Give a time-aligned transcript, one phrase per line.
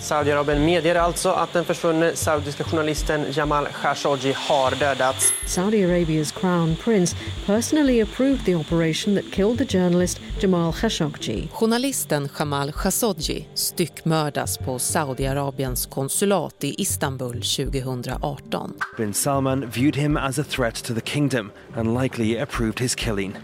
[0.00, 5.32] Saudiarabien medger alltså att den försvunne saudiska journalisten Jamal Khashoggi har dödats.
[5.46, 11.48] Saudi Arabia's crown prince personally approved the operation that killed the journalist Jamal Khashoggi.
[11.60, 18.74] Journalisten Jamal Khashoggi styckmördas på Saudiarabiens konsulat i Istanbul 2018.
[18.96, 23.36] Bin Salman viewed him as a threat to the kingdom and likely approved his killing.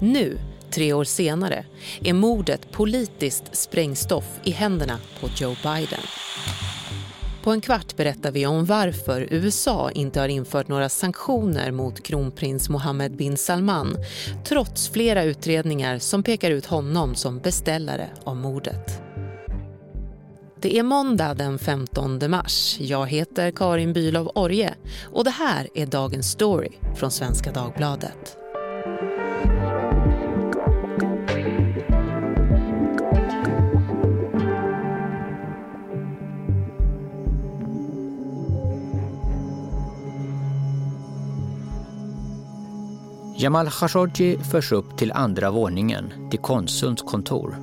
[0.00, 0.38] Nu
[0.76, 1.64] tre år senare,
[2.04, 6.00] är mordet politiskt sprängstoff i händerna på Joe Biden.
[7.42, 12.68] På en kvart berättar vi om varför USA inte har infört några sanktioner mot kronprins
[12.68, 13.96] Mohammed bin Salman
[14.44, 19.02] trots flera utredningar som pekar ut honom som beställare av mordet.
[20.60, 22.76] Det är måndag den 15 mars.
[22.80, 24.74] Jag heter Karin Bülow Orje
[25.12, 28.45] och det här är dagens story från Svenska Dagbladet.
[43.46, 47.56] Jamal Khashoggi förs upp till andra våningen, till konsulns kontor.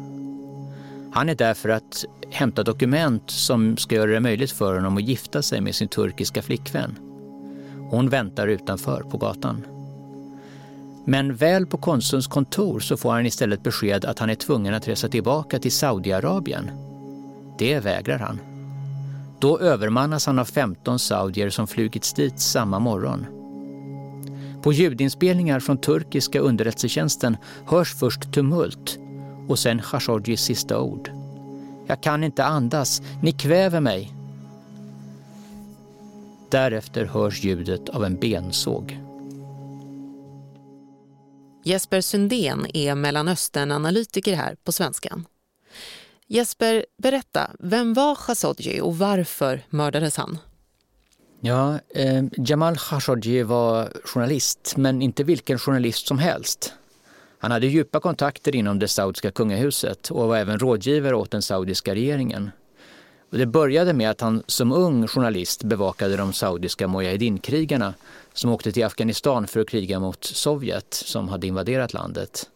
[1.14, 5.04] Han är där för att hämta dokument som ska göra det möjligt för honom att
[5.04, 7.00] gifta sig med sin turkiska flickvän.
[7.90, 9.66] Hon väntar utanför på gatan.
[11.06, 14.88] Men väl på konsulns kontor så får han istället besked att han är tvungen att
[14.88, 16.72] resa tillbaka till Saudiarabien.
[17.58, 18.40] Det vägrar han.
[19.40, 23.43] Då övermannas han av 15 saudier som flugits dit samma morgon.
[24.64, 29.00] På ljudinspelningar från turkiska underrättelsetjänsten hörs först tumult
[29.48, 31.12] och sen Khashoggis sista ord.
[31.88, 34.14] Jag kan inte andas, ni kväver mig.
[36.52, 39.00] Därefter hörs ljudet av en bensåg.
[41.64, 45.26] Jesper Sundén är Mellanösternanalytiker här på Svenskan.
[46.28, 50.38] Jesper, berätta, vem var Khashoggi och varför mördades han?
[51.46, 56.74] Ja, eh, Jamal Khashoggi var journalist, men inte vilken journalist som helst.
[57.40, 61.96] Han hade djupa kontakter inom det saudiska kungahuset och var även rådgivare åt den saudiska
[61.96, 62.52] regeringen.
[63.32, 67.94] Och det började med att han som ung journalist bevakade de saudiska mujahedin-krigarna
[68.34, 72.50] som åkte till Afghanistan för att kriga mot Sovjet som hade invaderat landet.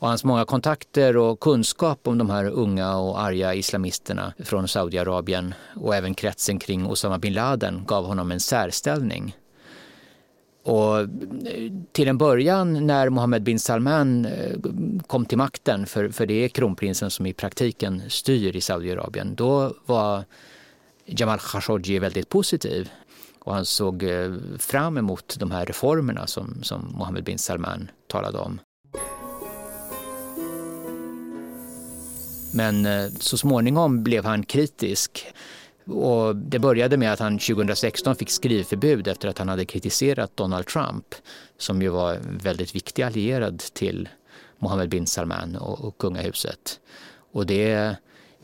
[0.00, 5.54] Och hans många kontakter och kunskap om de här unga och arga islamisterna från Saudiarabien
[5.76, 9.36] och även kretsen kring Osama bin Laden gav honom en särställning.
[10.64, 11.06] Och eh,
[11.92, 14.56] till en början när Mohammed bin Salman eh,
[15.06, 19.74] kom till makten, för, för det är kronprinsen som i praktiken styr i Saudiarabien, då
[19.86, 20.24] var
[21.04, 22.90] Jamal Khashoggi väldigt positiv.
[23.38, 28.38] Och han såg eh, fram emot de här reformerna som, som Mohammed bin Salman talade
[28.38, 28.60] om.
[32.52, 35.26] Men eh, så småningom blev han kritisk.
[35.84, 40.66] Och det började med att han 2016 fick skrivförbud efter att han hade kritiserat Donald
[40.66, 41.14] Trump
[41.58, 44.08] som ju var en väldigt viktig allierad till
[44.58, 46.80] Mohammed bin Salman och, och kungahuset.
[47.32, 47.96] Och det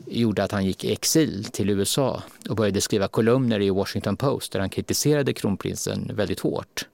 [0.05, 4.51] gjorde att han gick i exil till USA och började skriva kolumner i Washington Post
[4.51, 6.87] där han kritiserade kronprinsen väldigt hårt.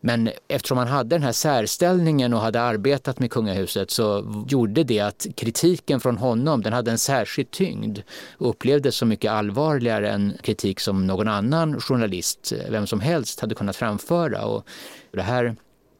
[0.00, 5.00] Men eftersom han hade den här särställningen och hade arbetat med kungahuset så gjorde det
[5.00, 7.98] att kritiken från honom den hade en särskild tyngd
[8.38, 13.54] och upplevdes så mycket allvarligare än kritik som någon annan journalist, vem som helst, hade
[13.54, 14.44] kunnat framföra.
[14.44, 14.66] Och
[15.12, 15.56] det här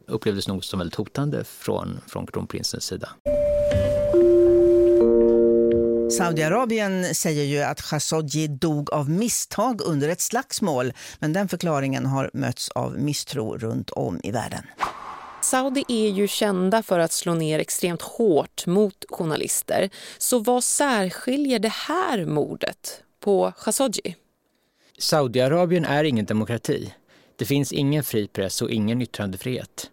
[0.07, 3.09] upplevdes nog som väldigt hotande från, från kronprinsens sida.
[6.19, 10.93] Saudiarabien säger ju att Khashoggi dog av misstag under ett slagsmål.
[11.19, 14.63] Men den förklaringen har mötts av misstro runt om i världen.
[15.41, 19.89] Saudi är ju kända för att slå ner extremt hårt mot journalister.
[20.17, 24.15] Så vad särskiljer det här mordet på Khashoggi?
[24.97, 26.93] Saudiarabien är ingen demokrati.
[27.35, 29.89] Det finns ingen fri press och ingen yttrandefrihet.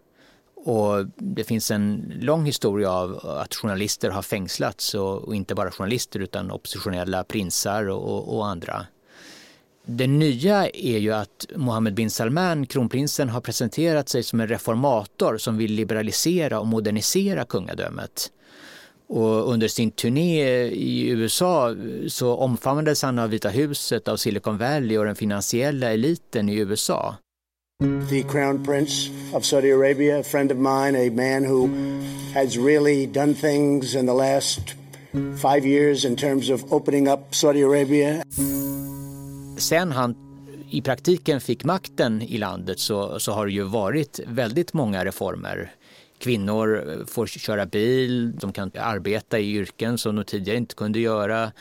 [0.67, 5.71] Och det finns en lång historia av att journalister har fängslats och, och inte bara
[5.71, 8.85] journalister utan oppositionella prinsar och, och, andra.
[9.85, 15.37] Det nya är ju att Mohammed bin Salman, kronprinsen, har presenterat sig som en reformator
[15.37, 18.31] som vill liberalisera och modernisera kungadömet.
[19.07, 21.75] Och under sin turné i USA
[22.07, 27.15] så omfamnades han av Vita huset, av Silicon Valley och den finansiella eliten i USA.
[28.09, 31.69] The Crown Prince of Saudi Arabia, a friend of mine, a man who
[32.33, 34.59] has really done things in the last
[35.41, 38.23] five years in terms of opening up Saudi Arabia.
[39.57, 40.15] Sen han
[40.69, 45.71] i praktiken fick makten i landet så, så har det ju varit väldigt många reformer
[46.19, 51.51] Kvinnor får köra bil, de kan arbeta i yrken som de tidigare inte kunde göra.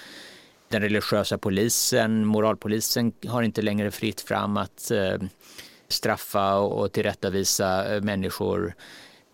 [0.69, 5.19] Den religiösa polisen, moralpolisen har inte längre fritt fram att eh,
[5.88, 8.75] straffa och tillrättavisa eh, människor.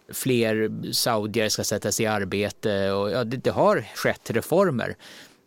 [0.09, 4.97] Fler saudier ska sättas i arbete och ja, det, det har skett reformer.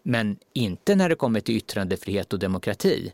[0.03, 3.13] Men inte när det kommer till yttrandefrihet och demokrati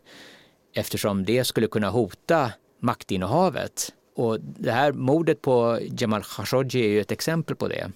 [0.74, 3.92] eftersom det skulle kunna hota maktinnehavet.
[4.16, 7.90] Och det här mordet på Jamal Khashoggi är ju ett exempel på det.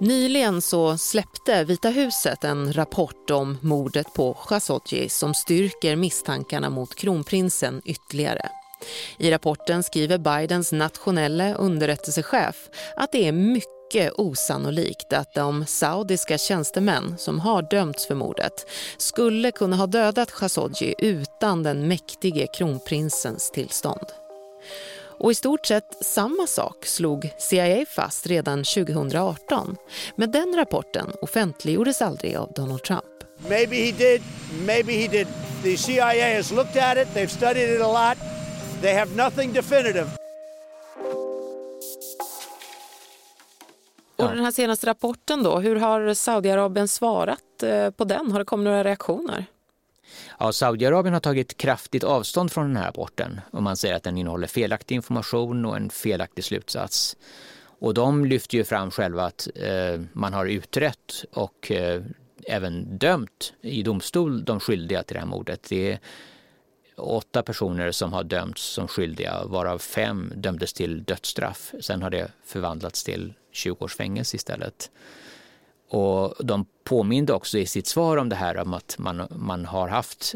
[0.00, 6.94] Nyligen så släppte Vita huset en rapport om mordet på Khashoggi som styrker misstankarna mot
[6.94, 8.48] kronprinsen ytterligare.
[9.18, 12.56] I rapporten skriver Bidens nationella underrättelsechef
[12.96, 18.66] att det är mycket mycket osannolikt att de saudiska tjänstemän som har dömts för mordet
[18.96, 24.06] skulle kunna ha dödat Khashoggi utan den mäktige kronprinsens tillstånd.
[25.18, 29.76] Och i stort sett samma sak slog CIA fast redan 2018.
[30.16, 33.04] Men den rapporten offentliggjordes aldrig av Donald Trump.
[33.48, 34.22] Maybe he did,
[34.66, 35.26] maybe he did.
[35.62, 38.18] The CIA has looked at it, they've studied it a lot.
[38.82, 40.06] They have nothing definitive.
[44.16, 48.32] Och den här senaste rapporten då, hur har Saudiarabien svarat eh, på den?
[48.32, 49.46] Har det kommit några reaktioner?
[50.38, 54.18] Ja, Saudiarabien har tagit kraftigt avstånd från den här rapporten och man säger att den
[54.18, 57.16] innehåller felaktig information och en felaktig slutsats.
[57.78, 62.02] Och de lyfter ju fram själva att eh, man har utrett och eh,
[62.46, 65.66] även dömt i domstol de skyldiga till det här mordet.
[65.68, 65.98] Det är
[66.96, 71.72] åtta personer som har dömts som skyldiga varav fem dömdes till dödsstraff.
[71.80, 74.90] Sen har det förvandlats till 20 års fängelse istället.
[75.88, 79.88] Och de påminde också i sitt svar om det här om att man, man har
[79.88, 80.34] haft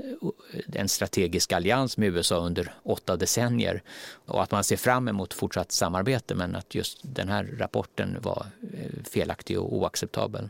[0.72, 3.82] en strategisk allians med USA under åtta decennier
[4.26, 8.46] och att man ser fram emot fortsatt samarbete men att just den här rapporten var
[8.72, 10.48] eh, felaktig och oacceptabel.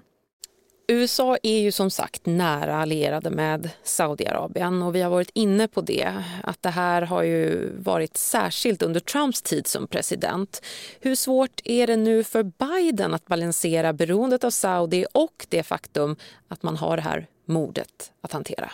[0.91, 5.81] USA är ju som sagt nära allierade med Saudiarabien och vi har varit inne på
[5.81, 10.63] det, att det här har ju varit särskilt under Trumps tid som president.
[11.01, 16.17] Hur svårt är det nu för Biden att balansera beroendet av Saudi och det faktum
[16.49, 18.71] att man har det här mordet att hantera?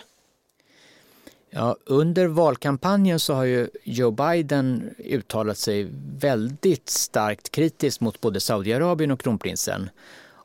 [1.49, 5.87] Ja, under valkampanjen så har ju Joe Biden uttalat sig
[6.19, 9.89] väldigt starkt kritiskt mot både Saudiarabien och kronprinsen.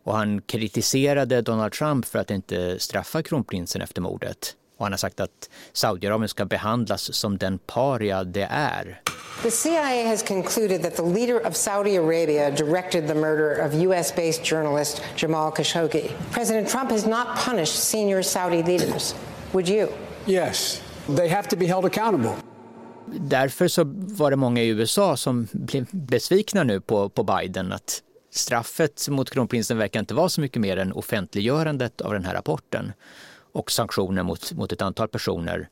[0.04, 4.56] Och han kritiserade Donald Trump för att inte straffa kronprinsen efter mordet.
[4.76, 9.00] Och han har sagt att Saudiarabien ska behandlas som den paria det är.
[9.42, 14.44] The CIA has concluded that the leader of Saudi Arabia directed the murder of US-based
[14.44, 16.10] journalist Jamal Khashoggi.
[16.32, 19.14] President Trump has not punished senior Saudi leaders.
[19.52, 19.88] Would you?
[20.26, 20.82] Yes.
[21.16, 22.32] They have to be held accountable.
[23.06, 28.02] Därför så var det många i USA som blev besvikna nu på, på Biden att
[28.30, 32.92] straffet mot kronprinsen verkar inte vara så mycket mer än offentliggörandet av den här rapporten
[33.52, 35.68] och sanktioner mot, mot ett antal personer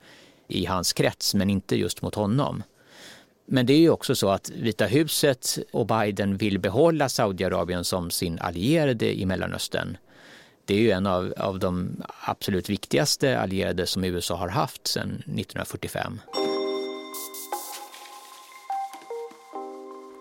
[0.49, 2.63] i hans krets, men inte just mot honom.
[3.47, 8.11] Men det är ju också så att Vita huset och Biden vill behålla Saudiarabien som
[8.11, 9.97] sin allierade i Mellanöstern.
[10.65, 15.09] Det är ju en av, av de absolut viktigaste allierade som USA har haft sedan
[15.09, 16.21] 1945.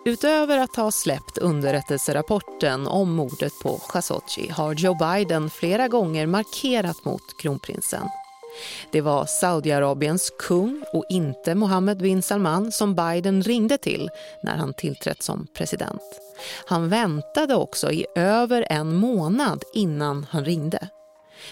[0.08, 7.06] Utöver att ha släppt underrättelserapporten om mordet på Khashoggi har Joe Biden flera gånger markerat
[7.06, 8.10] mot kronprinsen.
[8.92, 14.10] Det var Saudiarabiens kung och inte Mohammed bin Salman som Biden ringde till
[14.44, 16.02] när han tillträtt som president.
[16.66, 20.90] Han väntade också i över en månad innan han ringde.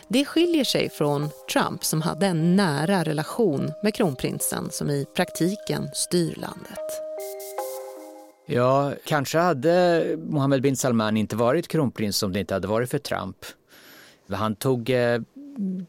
[0.07, 5.89] Det skiljer sig från Trump som hade en nära relation med kronprinsen som i praktiken
[5.93, 7.01] styr landet.
[8.45, 12.97] Ja, kanske hade Mohammed bin Salman inte varit kronprins om det inte hade varit för
[12.99, 13.45] Trump.
[14.29, 15.21] Han tog eh,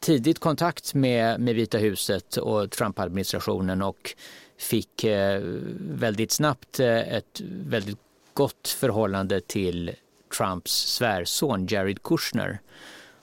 [0.01, 4.15] tidigt kontakt med, med Vita huset och Trump-administrationen och
[4.59, 5.41] fick eh,
[5.79, 7.99] väldigt snabbt eh, ett väldigt
[8.35, 9.93] gott förhållande till
[10.39, 12.61] Trumps svärson Jared Kushner.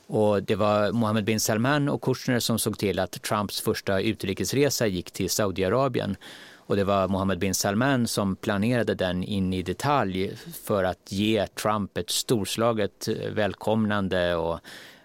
[0.08, 4.88] Och det var Mohammed bin Salman och Kushner som såg till att Trumps första utrikesresa
[4.88, 6.16] gick till Saudiarabien
[6.74, 11.48] och det var Mohammed bin Salman som planerade den in i detalj för att ge
[11.48, 14.60] Trump ett storslaget eh, välkomnande och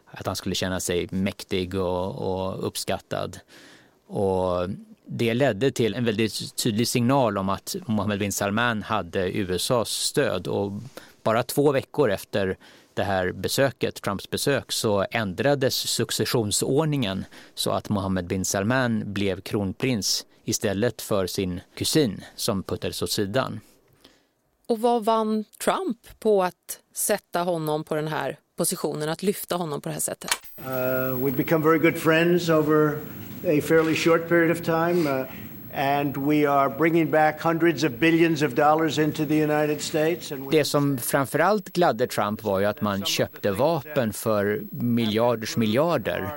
[0.07, 3.39] att han skulle känna sig mäktig och, och uppskattad.
[4.07, 4.69] Och
[5.07, 10.47] det ledde till en väldigt tydlig signal om att Mohammed bin Salman hade USAs stöd
[10.47, 10.73] och
[11.23, 12.57] Bara två veckor efter
[12.99, 17.25] det här besöket, Trumps besök, så ändrades successionsordningen
[17.55, 23.61] så att Mohammed bin Salman blev kronprins istället för sin kusin som puttades åt sidan.
[24.67, 29.81] Och vad vann Trump på att sätta honom på den här positionen, att lyfta honom
[29.81, 30.31] på det här sättet?
[30.59, 30.67] Uh,
[31.25, 32.99] we've become very good friends over
[33.45, 35.11] a fairly short period of time.
[35.11, 35.27] Uh,
[35.79, 40.33] and we are bringing back hundreds of billions of dollars into the United States.
[40.51, 46.29] Det som framförallt gladde Trump var ju att man köpte vapen för miljarders miljarder.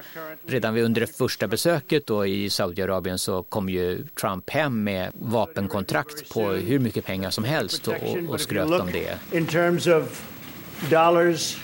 [0.47, 6.33] Redan under det första besöket då i Saudiarabien så kom ju Trump hem med vapenkontrakt
[6.33, 9.37] på hur mycket pengar som helst och, och skröt om det.
[9.37, 10.23] In terms of
[10.89, 11.57] dollars,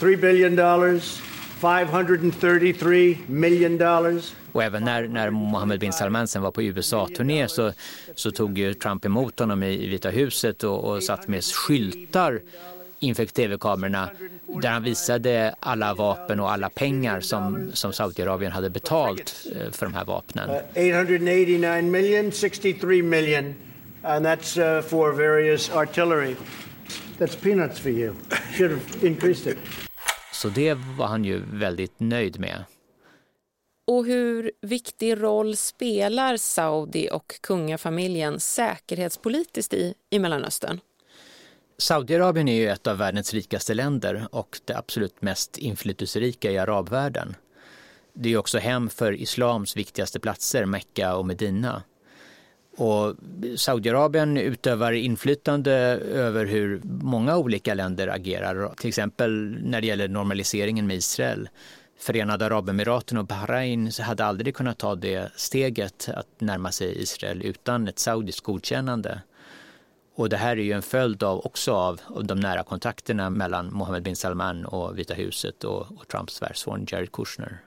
[0.00, 1.22] 3 billion dollars,
[1.62, 4.34] 533 million dollars.
[4.52, 7.72] Och även när, när Mohammed bin Salman sen var på USA-turné så,
[8.14, 12.40] så tog ju Trump emot honom i Vita huset och, och satt med skyltar
[12.98, 14.08] inför tv-kamerorna
[14.62, 19.86] där han visade alla vapen och alla pengar som, som Saudiarabien hade betalt eh, för
[19.86, 20.50] de här vapnen.
[20.50, 23.54] Uh, 889 million, 63 million
[24.02, 26.36] and that's uh, for various artillery.
[27.18, 28.14] That's peanuts for you.
[28.52, 29.58] Should have increased it.
[30.42, 32.64] Så det var han ju väldigt nöjd med.
[33.86, 40.80] Och hur viktig roll spelar Saudi och kungafamiljen säkerhetspolitiskt i, i Mellanöstern?
[41.78, 47.34] Saudiarabien är ju ett av världens rikaste länder och det absolut mest inflytelserika i arabvärlden.
[48.14, 51.82] Det är också hem för islams viktigaste platser, Mekka och Medina.
[52.76, 53.14] Och
[53.56, 55.72] Saudiarabien utövar inflytande
[56.12, 61.48] över hur många olika länder agerar, till exempel när det gäller normaliseringen med Israel.
[61.98, 67.88] Förenade Arabemiraten och Bahrain hade aldrig kunnat ta det steget att närma sig Israel utan
[67.88, 69.20] ett saudiskt godkännande.
[70.14, 73.72] Och det här är ju en följd av, också av, av de nära kontakterna mellan
[73.72, 77.58] Mohammed bin Salman och Vita huset och, och Trumps svärson Jared Kushner.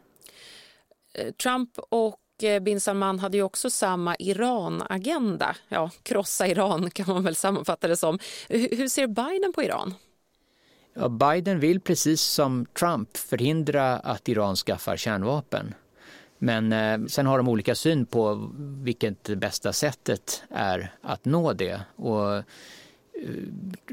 [1.14, 5.56] Eh, Trump och Eh, bin Salman hade ju också samma Iran-agenda.
[5.70, 8.20] Ja, krossa Iran kan man väl sammanfatta det som.
[8.50, 9.94] Hur ser Biden på Iran?
[10.94, 15.74] Ja, Biden vill precis som Trump förhindra att Iran skaffar kärnvapen.
[16.38, 18.52] Men eh, sen har de olika syn på
[18.84, 21.82] vilket det bästa sättet är att nå det.
[21.96, 22.44] Och,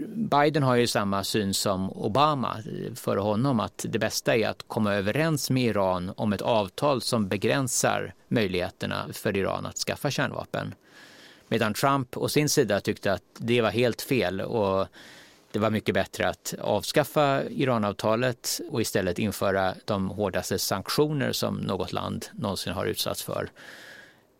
[0.06, 2.56] Biden har ju samma syn som Obama
[2.94, 7.28] för honom att det bästa är att komma överens med Iran om ett avtal som
[7.28, 10.74] begränsar möjligheterna för Iran att skaffa kärnvapen.
[11.48, 14.86] Medan Trump å sin sida tyckte att det var helt fel och
[15.52, 21.92] det var mycket bättre att avskaffa Iranavtalet och istället införa de hårdaste sanktioner som något
[21.92, 23.50] land någonsin har utsatts för.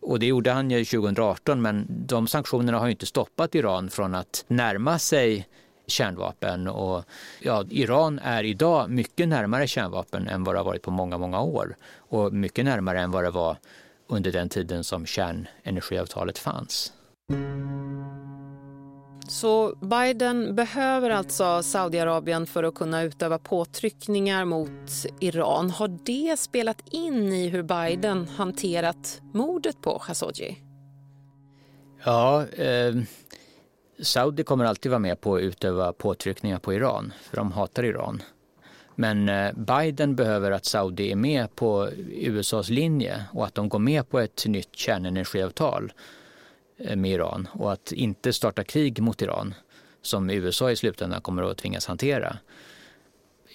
[0.03, 4.45] Och det gjorde han ju 2018 men de sanktionerna har inte stoppat Iran från att
[4.47, 5.47] närma sig
[5.87, 7.03] kärnvapen och
[7.39, 11.41] ja, Iran är idag mycket närmare kärnvapen än vad det har varit på många, många
[11.41, 13.57] år och mycket närmare än vad det var
[14.07, 16.93] under den tiden som kärnenergiavtalet fanns.
[19.33, 25.69] Så Biden behöver alltså Saudiarabien för att kunna utöva påtryckningar mot Iran.
[25.69, 30.57] Har det spelat in i hur Biden hanterat mordet på Khashoggi?
[32.03, 32.95] Ja, eh,
[34.01, 38.21] Saudi kommer alltid vara med på att utöva påtryckningar på Iran, för de hatar Iran.
[38.95, 43.79] Men eh, Biden behöver att Saudi är med på USAs linje och att de går
[43.79, 45.93] med på ett nytt kärnenergiavtal
[46.77, 49.53] med Iran och att inte starta krig mot Iran
[50.01, 52.37] som USA i slutändan kommer att tvingas hantera.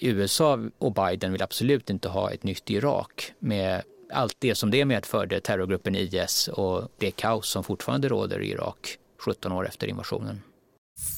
[0.01, 3.83] USA och Biden vill absolut inte ha ett nytt Irak med
[4.13, 8.97] allt det som det medförde, terrorgruppen IS och det kaos som fortfarande råder i Irak
[9.17, 10.41] 17 år efter invasionen.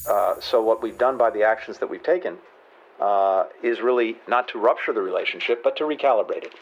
[0.08, 2.34] Uh, so what we've done by the actions that we've taken
[3.00, 6.52] uh, is really not to rupture the relationship but to recalibrate it.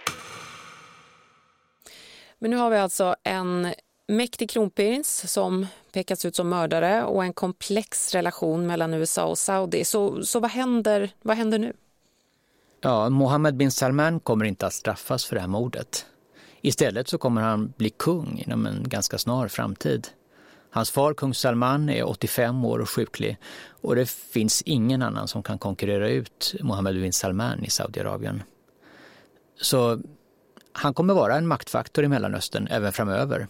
[2.38, 3.74] Men nu har vi alltså en
[4.16, 9.84] mäktig kronprins som pekas ut som mördare och en komplex relation mellan USA och Saudi.
[9.84, 11.72] Så, så vad, händer, vad händer nu?
[12.80, 16.06] Ja, Mohammed bin Salman kommer inte att straffas för det här mordet.
[16.60, 20.08] Istället så kommer han bli kung inom en ganska snar framtid.
[20.70, 23.38] Hans far, kung Salman, är 85 år och sjuklig
[23.68, 28.42] och det finns ingen annan som kan konkurrera ut Mohammed bin Salman i Saudiarabien.
[29.60, 29.98] Så
[30.72, 33.48] han kommer vara en maktfaktor i Mellanöstern även framöver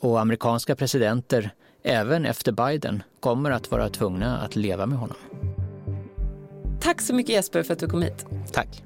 [0.00, 1.50] och amerikanska presidenter,
[1.82, 5.16] även efter Biden, kommer att vara tvungna att leva med honom.
[6.80, 8.26] Tack så mycket Jesper för att du kom hit.
[8.52, 8.82] Tack.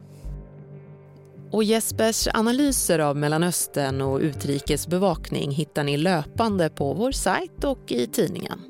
[1.51, 8.07] Och Jespers analyser av Mellanöstern och utrikesbevakning hittar ni löpande på vår sajt och i
[8.07, 8.61] tidningen.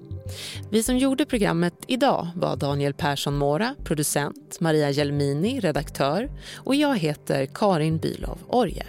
[0.71, 6.99] Vi som gjorde programmet idag var Daniel Persson Mora, producent, Maria Gelmini, redaktör och jag
[6.99, 8.87] heter Karin Bylov Orje.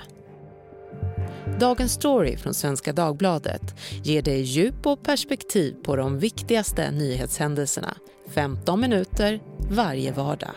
[1.60, 7.98] Dagens story från Svenska Dagbladet ger dig djup och perspektiv på de viktigaste nyhetshändelserna
[8.30, 10.56] 15 minuter varje vardag.